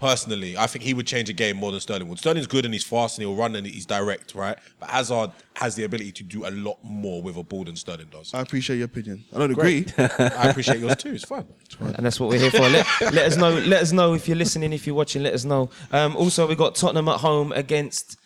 [0.00, 2.18] Personally, I think he would change a game more than Sterling would.
[2.18, 4.56] Sterling's good and he's fast and he'll run and he's direct, right?
[4.78, 8.06] But Hazard has the ability to do a lot more with a ball than Sterling
[8.10, 8.32] does.
[8.32, 9.22] I appreciate your opinion.
[9.34, 9.84] I don't agree.
[9.98, 11.12] I appreciate yours too.
[11.12, 11.46] It's fine.
[11.66, 11.94] It's fine.
[11.96, 12.60] and that's what we're here for.
[12.60, 13.50] Let, let us know.
[13.50, 15.22] Let us know if you're listening, if you're watching.
[15.22, 15.68] Let us know.
[15.92, 18.16] Um, also, we got Tottenham at home against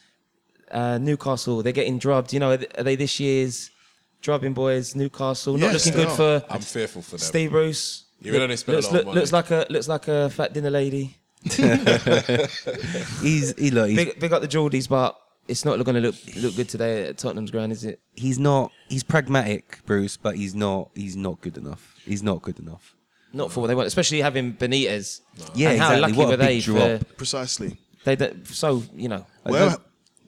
[0.71, 1.61] uh, Newcastle.
[1.65, 2.33] They're getting drubbed.
[2.33, 3.73] You know, are they- this year's
[4.23, 4.95] drubbing boys?
[4.95, 6.41] Newcastle not Yes, looking they good are.
[6.41, 7.19] for I'm fearful for them.
[7.19, 8.05] Steve Bruce.
[8.23, 9.19] Even though they spent a looks, lot of money.
[9.19, 11.19] looks like a looks like a fat dinner lady.
[13.23, 15.17] He's he look, he's, Big, big up the Geordies, but
[15.49, 18.01] it's not going to look look good today at Tottenham's ground, is it?
[18.15, 21.95] he's not he's pragmatic, Bruce, but he's not he's not good enough.
[22.05, 22.95] He's not good enough.
[23.33, 25.21] Not for what they want, especially having Benitez.
[25.55, 26.01] Yeah, and how exactly.
[26.01, 26.61] lucky What a were big they?
[26.61, 26.99] drop.
[27.01, 27.77] For, Precisely.
[28.05, 29.27] they, they so you know.
[29.43, 29.77] Whatever,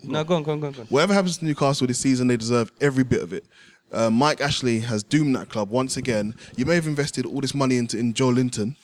[0.02, 0.72] No, go on, go on, go on.
[0.72, 0.86] Go on.
[0.88, 3.44] whatever happens to Newcastle this season, they deserve every bit of it.
[3.92, 6.34] Uh, Mike Ashley has doomed that club once again.
[6.56, 8.74] You may have invested all this money into in Joelinton,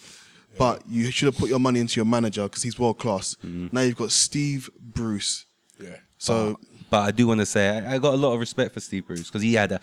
[0.58, 3.36] but you should have put your money into your manager because he's world class.
[3.44, 3.68] Mm-hmm.
[3.72, 5.46] Now you've got Steve Bruce.
[5.80, 5.96] Yeah.
[6.18, 6.58] So
[6.90, 9.06] But I do want to say I, I got a lot of respect for Steve
[9.06, 9.80] Bruce because he had a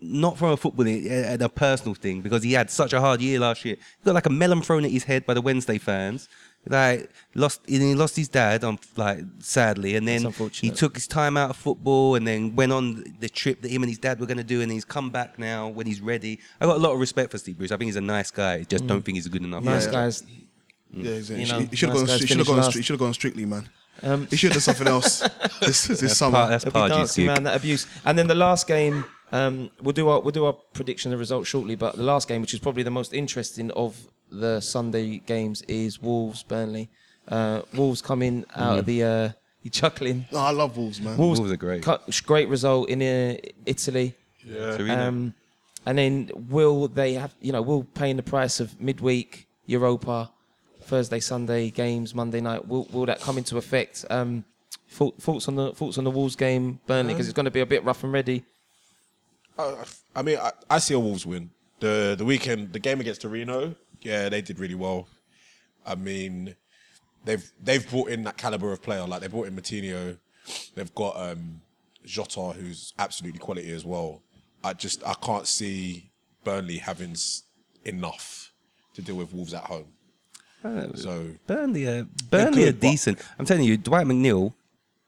[0.00, 3.38] not from a football and a personal thing because he had such a hard year
[3.38, 3.76] last year.
[3.76, 6.28] He got like a melon thrown at his head by the Wednesday fans.
[6.66, 10.94] Like lost, and he lost his dad on like sadly, and then That's he took
[10.94, 13.98] his time out of football, and then went on the trip that him and his
[13.98, 16.40] dad were going to do, and he's come back now when he's ready.
[16.60, 17.70] I got a lot of respect for Steve Bruce.
[17.70, 18.62] I think he's a nice guy.
[18.62, 19.62] Just don't think he's good enough.
[19.62, 19.92] Nice Yeah.
[19.92, 20.22] guys.
[20.92, 21.40] yeah, exactly.
[21.42, 22.06] You He know, should- he should have nice gone.
[22.14, 22.56] guys He should have gone.
[22.56, 22.74] last.
[22.76, 23.68] He should have gone strictly, man.
[24.02, 25.20] Um, He should have done something else
[25.60, 26.36] this this That's summer.
[26.38, 27.28] part, that's It'll be Pardews' dancing gig.
[27.30, 27.86] around that abuse.
[28.06, 31.48] And then the last game, um, we'll do our we'll do our prediction of results
[31.48, 31.74] shortly.
[31.76, 33.96] But the last game, which is probably the most interesting of
[34.40, 36.88] the Sunday games, is Wolves Burnley.
[37.28, 39.02] Uh, Wolves coming out of the.
[39.04, 39.28] Uh,
[39.62, 40.26] you chuckling?
[40.32, 41.16] Oh, I love Wolves, man.
[41.16, 41.82] Wolves, Wolves are great.
[41.82, 44.14] cut- great result in uh, Italy.
[44.44, 44.76] Yeah.
[44.76, 45.08] Torino.
[45.08, 45.34] Um,
[45.86, 50.30] and then will they have you know will paying the price of midweek Europa,
[50.82, 54.04] Thursday Sunday games Monday night will will that come into effect?
[54.10, 54.44] Um,
[54.90, 57.60] thought- thoughts on the thoughts on the Wolves game Burnley because it's going to be
[57.60, 58.44] a bit rough and ready.
[59.58, 59.76] Uh,
[60.14, 61.50] I mean, I, I see a Wolves win.
[61.80, 65.08] The the weekend, the game against Torino, yeah, they did really well.
[65.86, 66.54] I mean,
[67.24, 69.04] they've they've brought in that caliber of player.
[69.06, 70.18] Like they brought in Moutinho,
[70.74, 71.60] they've got um,
[72.04, 74.22] Jota, who's absolutely quality as well.
[74.62, 76.10] I just I can't see
[76.44, 77.42] Burnley having s-
[77.84, 78.52] enough
[78.94, 79.88] to deal with Wolves at home.
[80.94, 83.18] So Burnley are Burnley are good, but- decent.
[83.38, 84.54] I'm telling you, Dwight McNeil,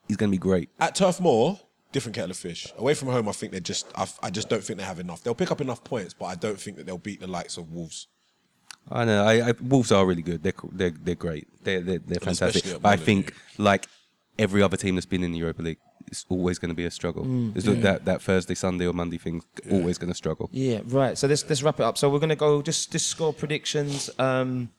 [0.06, 0.68] he's going to be great.
[0.78, 1.58] at Turf Moor,
[1.92, 2.70] different kettle of fish.
[2.76, 5.22] Away from home, I think they just I, I just don't think they have enough.
[5.22, 7.72] They'll pick up enough points, but I don't think that they'll beat the likes of
[7.72, 8.08] Wolves.
[8.90, 9.24] I know.
[9.24, 10.42] I, I, Wolves are really good.
[10.42, 11.48] They're they're they're great.
[11.64, 12.64] They're they're, they're fantastic.
[12.64, 13.04] But I Molyneux.
[13.04, 13.86] think like
[14.38, 16.90] every other team that's been in the Europa League, it's always going to be a
[16.90, 17.24] struggle.
[17.24, 20.48] Mm, It's that that Thursday, Sunday, or Monday thing always going to struggle.
[20.52, 21.18] Yeah, right.
[21.18, 21.98] So let's let's wrap it up.
[21.98, 24.08] So we're going to go just just score predictions.
[24.18, 24.70] Um,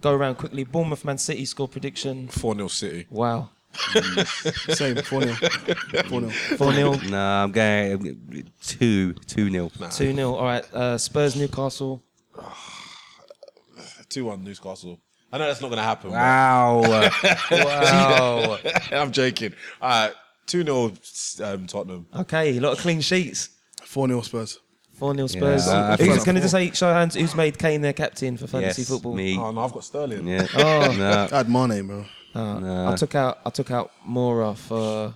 [0.00, 0.62] go around quickly.
[0.64, 2.28] Bournemouth Man City score prediction.
[2.28, 3.06] 4 0 City.
[3.10, 3.50] Wow,
[4.68, 5.34] Same, 4 0.
[5.34, 6.30] 4 0.
[6.56, 9.70] four 0 Nah, I'm going two two nil.
[9.90, 10.64] two 0 All right.
[10.72, 12.02] Uh, Spurs Newcastle.
[14.10, 15.00] 2 1 Newcastle.
[15.32, 16.10] I know that's not going to happen.
[16.10, 16.82] Wow.
[17.50, 18.58] Wow.
[18.92, 19.54] I'm joking.
[19.80, 20.12] All right.
[20.46, 20.92] 2 0
[21.44, 22.06] um, Tottenham.
[22.14, 23.50] okay, a lot of clean sheets.
[23.84, 24.58] 4 0 Spurs.
[24.94, 25.68] Four 0 Spurs.
[25.68, 27.14] I Who's think- going to just say show of hands?
[27.14, 29.14] Who's made Kane their captain for fantasy yes, football?
[29.14, 29.38] me.
[29.38, 30.26] Oh, no, I've got Sterling.
[30.26, 30.46] Yeah.
[30.54, 30.94] Oh.
[30.98, 31.28] No.
[31.32, 32.04] I had Mane, bro.
[32.34, 35.14] I took out I took out Moura for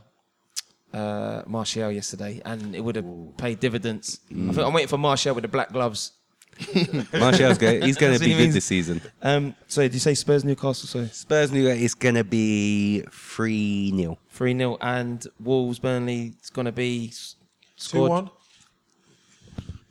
[0.93, 4.21] uh, Martial yesterday, and it would have paid dividends.
[4.31, 6.13] I think I'm waiting for Martial with the black gloves.
[7.13, 7.83] Martial's going.
[7.83, 8.55] He's going That's to what be he good means.
[8.55, 9.01] this season.
[9.23, 10.87] Um, sorry, did you say Spurs Newcastle?
[10.89, 16.35] Sorry, Spurs New is going to be three 0 three 0 and Wolves Burnley.
[16.39, 17.37] It's going to be s-
[17.79, 18.11] 2 scored.
[18.11, 18.31] 1.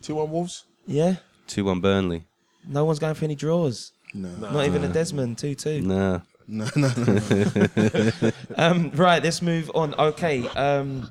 [0.01, 0.65] 2 1 Wolves.
[0.85, 1.15] Yeah,
[1.47, 2.25] Two one Burnley.
[2.67, 3.91] no one's going for any draws.
[4.13, 4.29] No.
[4.51, 5.81] Not even a Desmond two two.
[5.81, 6.19] Nah.
[6.47, 8.31] No, no, no.
[8.57, 9.93] Um, right, let's move on.
[9.95, 10.45] Okay.
[10.49, 11.09] Um,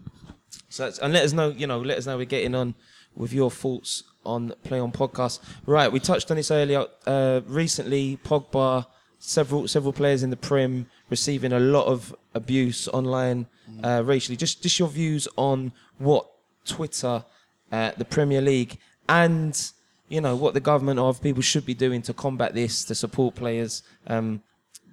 [0.69, 2.75] so it's- and let us know, you know, let us know we're getting on
[3.17, 5.41] with your thoughts on Play On Podcast.
[5.67, 6.87] Right, we touched on this earlier.
[7.07, 8.87] Uh, recently, Pogba,
[9.19, 13.47] several several players in the Prem receiving a lot of abuse online,
[13.83, 14.37] uh, racially.
[14.37, 16.27] Just just your views on what
[16.65, 17.25] Twitter,
[17.71, 19.71] uh, the Premier League, and
[20.09, 23.35] you know what the government of people should be doing to combat this, to support
[23.35, 23.83] players.
[24.07, 24.43] Um,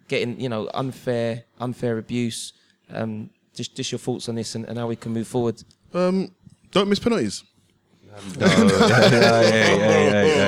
[0.08, 2.54] getting you know unfair unfair abuse
[2.90, 5.64] um just just your thoughts on this and, and how we can move forward
[5.94, 6.32] Um,
[6.72, 7.44] don't miss penalties.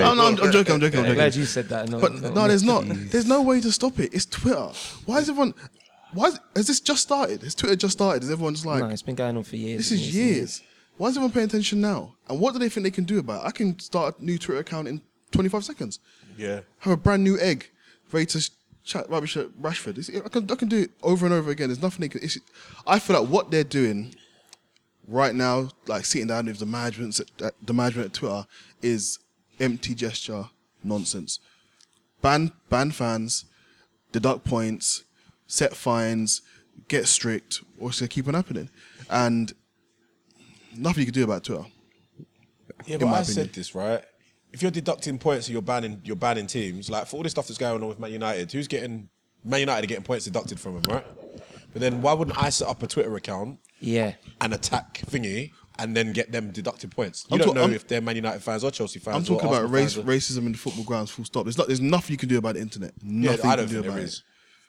[0.04, 2.63] I'm, I'm joking, I'm joking, I'm i'm glad you said that no, But no, there's
[2.63, 2.84] not.
[2.88, 4.13] There's no way to stop it.
[4.13, 4.71] It's Twitter.
[5.06, 5.54] Why is everyone.
[6.13, 7.41] Why is, has this just started?
[7.43, 8.24] Has Twitter just started?
[8.24, 9.78] Is everyone just like, no, it's been going on for years.
[9.78, 10.62] this is years?
[10.97, 12.15] Why is everyone paying attention now?
[12.28, 13.47] And what do they think they can do about it?
[13.47, 16.00] I can start a new Twitter account in 25 seconds.
[16.38, 16.62] Yeah.
[16.80, 17.71] Have a brand new egg,
[18.12, 18.52] ready to
[18.84, 20.24] chat rubbish at Rashford.
[20.26, 21.69] I can, I can do it over and over again.
[21.69, 22.21] There's nothing they can.
[22.86, 24.15] I feel like what they're doing
[25.12, 28.47] right now, like sitting down with the management, at, the management at Twitter,
[28.82, 29.19] is
[29.60, 30.45] empty gesture
[30.84, 31.39] nonsense.
[32.21, 33.45] Ban ban fans,
[34.12, 35.04] deduct points,
[35.47, 36.41] set fines,
[36.88, 38.69] get strict, or it's gonna keep on happening,
[39.10, 39.54] and
[40.76, 41.65] nothing you can do about Twitter.
[42.86, 43.26] Yeah, but I opinion.
[43.26, 44.04] said this right.
[44.54, 47.47] If you're deducting points and you're banning you're banning teams, like for all this stuff
[47.47, 49.10] that's going on with Man United, who's getting
[49.43, 51.06] Man United are getting points deducted from them, right?
[51.74, 54.13] But then why wouldn't I set up a Twitter account Yeah.
[54.39, 57.26] and attack thingy and then get them deducted points?
[57.30, 59.17] You I'm don't talk- know I'm- if they're Man United fans or Chelsea fans.
[59.17, 61.10] I'm talking or about Arsenal race, fans or- racism in the football grounds.
[61.12, 61.46] Full stop.
[61.46, 61.67] There's not.
[61.67, 62.94] There's nothing you can do about the internet.
[63.04, 64.13] Yeah, I don't can do think there about is.
[64.15, 64.24] it.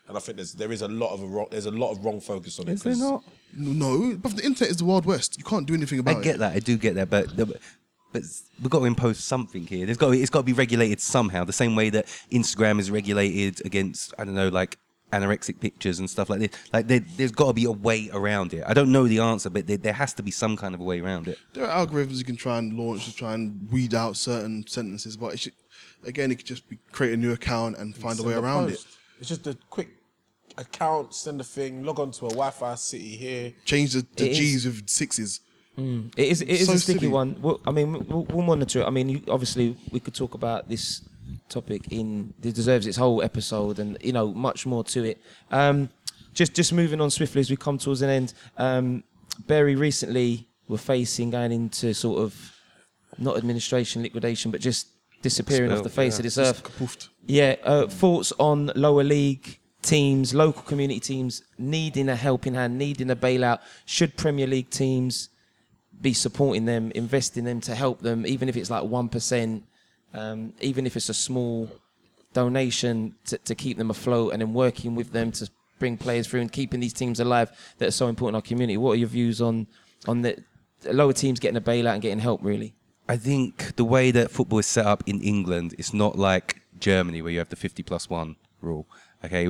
[0.09, 2.05] And I think there's there is a lot of a wrong, there's a lot of
[2.05, 2.73] wrong focus on it.
[2.73, 3.25] Is there 'cause- not?
[3.57, 5.39] No, but the internet is the wild west.
[5.39, 6.17] You can't do anything about it.
[6.17, 6.25] I it.
[6.25, 6.53] get that.
[6.55, 7.47] I do get that, but the,
[8.13, 8.23] but
[8.61, 9.87] we've got to impose something here.
[9.87, 11.45] There's got to, it's got to be regulated somehow.
[11.45, 14.77] The same way that Instagram is regulated against I don't know like
[15.13, 16.51] anorexic pictures and stuff like this.
[16.73, 18.65] Like there, there's got to be a way around it.
[18.67, 20.85] I don't know the answer, but there, there has to be some kind of a
[20.85, 21.39] way around it.
[21.53, 25.17] There are algorithms you can try and launch to try and weed out certain sentences,
[25.17, 25.53] but it should,
[26.05, 28.87] again, it could just be create a new account and find a way around post.
[28.87, 28.93] it.
[29.21, 29.89] It's just a quick
[30.59, 33.53] account, send a thing, log on to a Wi-Fi city here.
[33.65, 35.41] Change the, the It is- G's with sixes.
[35.77, 37.13] Hmm, it is, it is So a sticky silly.
[37.13, 37.37] one.
[37.41, 38.85] We'll, I mean, we'll, we'll monitor it.
[38.87, 41.01] I mean, you, obviously, we could talk about this
[41.49, 42.35] topic in.
[42.43, 45.21] It deserves its whole episode, and you know, much more to it.
[45.51, 45.91] Um,
[46.35, 48.35] just, just moving on swiftly as we come towards an end.
[48.57, 49.05] Um,
[49.47, 52.53] Bury recently were facing going into sort of
[53.19, 54.89] not administration liquidation, but just
[55.23, 56.19] disappearing off the face yeah.
[56.19, 56.63] of this earth.
[56.63, 57.09] Kapoofed.
[57.27, 63.11] Yeah, uh, thoughts on lower league teams, local community teams needing a helping hand, needing
[63.11, 63.61] a bailout.
[63.85, 65.29] Should Premier League teams
[66.01, 69.65] be supporting them, investing them to help them, even if it's like one percent,
[70.15, 71.71] um, even if it's a small
[72.33, 75.49] donation to, to keep them afloat, and then working with them to
[75.79, 78.77] bring players through and keeping these teams alive that are so important in our community.
[78.77, 79.67] What are your views on
[80.07, 80.43] on the
[80.91, 82.41] lower teams getting a bailout and getting help?
[82.43, 82.75] Really,
[83.09, 87.23] I think the way that football is set up in England, it's not like Germany
[87.23, 88.87] where you have the 50 plus one rule.
[89.25, 89.49] Okay.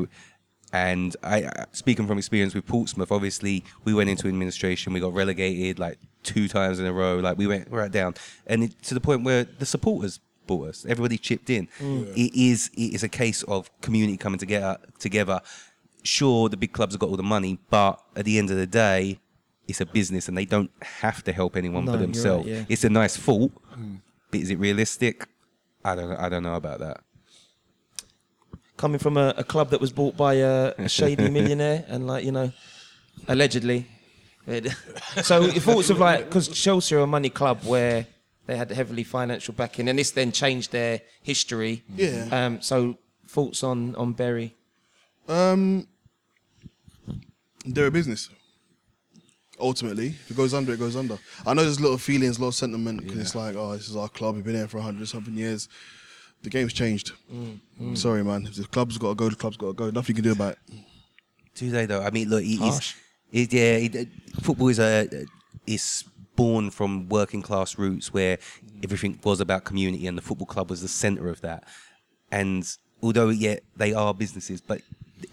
[0.72, 5.12] And I, I- speaking from experience with Portsmouth, obviously we went into administration, we got
[5.12, 8.14] relegated like two times in a row, like we went right down,
[8.46, 11.68] and it, to the point where the supporters bought us, everybody chipped in.
[11.78, 12.12] Mm.
[12.16, 14.78] It is it is a case of community coming together.
[14.98, 15.40] Together,
[16.02, 18.66] sure, the big clubs have got all the money, but at the end of the
[18.66, 19.18] day,
[19.68, 22.48] it's a business, and they don't have to help anyone No, but you're right, themselves.
[22.48, 22.64] yeah.
[22.68, 24.00] It's a nice thought, mm.
[24.30, 25.26] but is it realistic?
[25.84, 26.12] I don't.
[26.12, 27.00] I don't know about that.
[28.76, 32.24] coming from a, a club that was bought by a, a shady millionaire and like
[32.24, 32.50] you know
[33.28, 33.86] allegedly
[35.22, 38.06] so your thoughts of like because chelsea are a money club where
[38.46, 42.28] they had heavily financial backing and this then changed their history Yeah.
[42.30, 44.54] um so thoughts on on Bury
[45.28, 45.86] Um,
[47.64, 48.28] they're a business.
[49.60, 51.16] Ultimately, if it goes under, it goes under.
[51.46, 53.76] I know there's a lot of feelings, a lot of sentiment because it's like, oh,
[53.76, 54.34] this is our club.
[54.34, 55.68] We've been here for hundred something years.
[56.42, 57.12] The game's changed.
[57.94, 58.46] Sorry, man.
[58.46, 59.90] If the club's got to go, the club's got to go.
[59.90, 60.74] Nothing you can do about it.
[61.54, 62.02] Do they though?
[62.02, 62.94] I mean, look, it Harsh.
[63.30, 64.08] is, it, yeah, it,
[64.42, 65.08] football is a
[65.66, 66.02] is
[66.42, 68.34] born from working class roots where
[68.86, 71.60] everything was about community, and the football club was the centre of that.
[72.40, 72.62] And
[73.06, 74.78] although yeah, they are businesses, but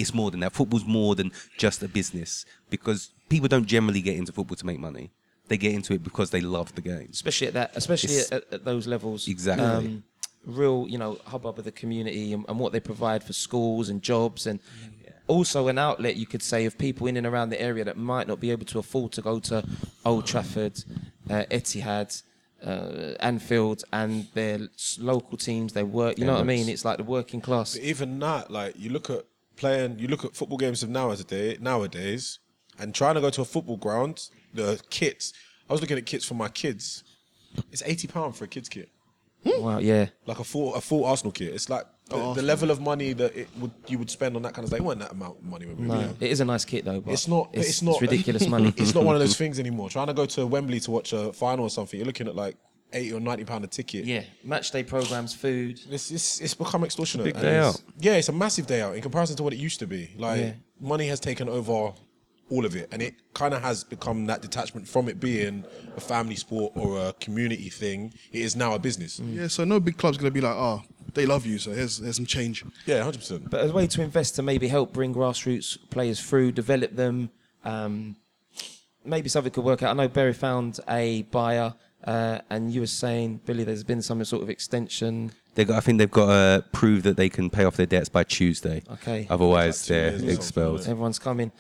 [0.02, 0.54] it's more than that.
[0.60, 3.00] Football's more than just a business because
[3.34, 5.08] people don't generally get into football to make money.
[5.50, 7.10] They get into it because they love the game.
[7.12, 10.04] especially at that especially at, at those levels Um, Exactly.
[10.62, 13.98] real you know hubbub of the community and, and what they provide for schools and
[14.12, 14.58] jobs and
[15.30, 18.28] also an outlet you could say of people in and around the area that might
[18.28, 19.63] not be able to afford to go to
[20.06, 20.76] Old Trafford
[21.30, 22.10] uh, Etihad
[22.65, 24.60] uh, Anfield and their
[25.00, 27.84] local teams they work you know what I mean it's like the working class But
[27.84, 29.24] even that, like you look at
[29.56, 32.39] playing, you look at football games of nowadays, nowadays,
[32.80, 35.34] and trying to go to a football ground, the kits.
[35.70, 37.04] I was looking at kits for my kids.
[37.72, 38.89] It's eighty pound for a kids kit,
[39.44, 41.54] wow yeah like a full a full Arsenal kit.
[41.54, 44.54] It's like the, the level of money that it would you would spend on that
[44.54, 44.80] kind of thing.
[44.82, 45.65] It wasn't that amount of money.
[45.67, 46.17] When we were no young.
[46.19, 47.50] it is a nice kit though but It's not.
[47.54, 49.89] It's, it's, not ridiculous money It's not one of those things anymore.
[49.89, 52.58] Trying to go to Wembley to watch a final or something, you're looking at like
[52.91, 54.06] eighty or ninety pound a ticket.
[54.06, 57.26] yeah match day programs food It's, it's, it's become extortionate.
[57.26, 57.82] Big And day it's- out.
[58.00, 60.13] Yeah, it's a massive day out in comparison to what it used to be.
[60.17, 60.52] Like Yeah.
[60.82, 61.93] money has taken over
[62.52, 65.63] all of it, and it kind of has become that detachment from it being
[65.95, 68.12] a family sport or a community thing.
[68.32, 69.19] It is now a business.
[69.19, 69.36] Mm.
[69.36, 70.82] Yeah, so no big club's gonna be like, oh,
[71.13, 71.58] they love you.
[71.58, 72.63] So here's here's some change.
[72.86, 73.50] Yeah, hundred percent.
[73.50, 77.30] But as a way to invest to maybe help bring grassroots players through, develop them,
[77.63, 78.15] um,
[79.04, 79.91] maybe something could work out.
[79.91, 84.24] I know Bury found a buyer, uh, and you were saying, Billy, there's been some
[84.24, 85.32] sort of extension.
[85.56, 85.78] They got.
[85.78, 88.84] I think they've got to prove that they can pay off their debts by Tuesday.
[88.91, 89.28] Okay.
[89.30, 90.82] Otherwise, they're years expelled.
[90.82, 91.52] Everyone's coming.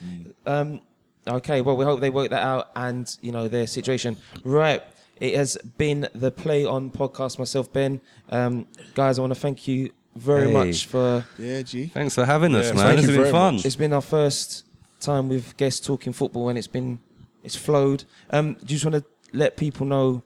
[0.45, 0.81] Um,
[1.27, 4.15] okay, well, we hope they work that out and, you know, their situation.
[4.43, 4.83] Right.
[5.19, 7.99] It has been the Play On podcast, myself, Ben.
[8.29, 10.53] Um, guys, I want to thank you very Hey.
[10.53, 11.25] much for.
[11.37, 11.87] Yeah, G.
[11.87, 12.85] Thanks for having us, Yeah, man.
[12.85, 13.55] thank It's you been very fun.
[13.55, 13.65] much.
[13.65, 14.63] It's been our first
[14.99, 16.99] time with guests talking football and it's been,
[17.43, 18.03] it's flowed.
[18.29, 19.05] Um, do you just want to
[19.37, 20.23] let people know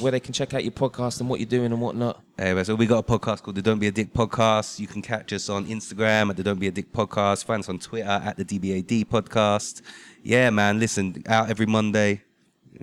[0.00, 2.20] where they can check out your podcast and what you're doing and whatnot?
[2.38, 4.78] Anyway, so we got a podcast called the Don't Be a Dick Podcast.
[4.80, 7.44] You can catch us on Instagram at the Don't Be a Dick Podcast.
[7.44, 9.82] Find us on Twitter at the DBAD Podcast.
[10.22, 10.78] Yeah, man.
[10.80, 12.22] Listen, out every Monday.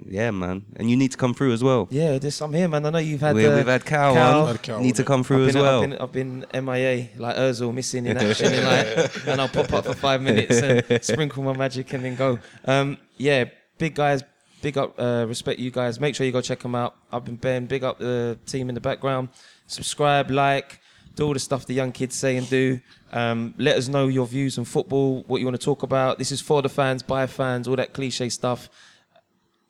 [0.07, 0.65] Yeah, man.
[0.75, 1.87] And you need to come through as well.
[1.91, 2.85] Yeah, this, I'm here, man.
[2.85, 3.35] I know you've had.
[3.35, 4.41] We, uh, we've had Cal, Cal.
[4.41, 4.47] on.
[4.47, 5.05] Had Cal need on to it.
[5.05, 5.83] come through I've as been, well.
[6.01, 9.71] I've been, I've been MIA, like Özil, missing in action, and, like, and I'll pop
[9.73, 12.39] up for five minutes and sprinkle my magic and then go.
[12.65, 13.45] Um, yeah,
[13.77, 14.23] big guys,
[14.61, 15.99] big up, uh, respect you guys.
[15.99, 16.95] Make sure you go check them out.
[17.11, 19.29] I've been Ben, big up the team in the background.
[19.67, 20.79] Subscribe, like,
[21.15, 22.79] do all the stuff the young kids say and do.
[23.11, 26.17] Um, let us know your views on football, what you want to talk about.
[26.17, 28.69] This is for the fans, by fans, all that cliche stuff.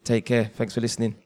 [0.03, 0.45] Take care.
[0.45, 1.22] Thanks for listening.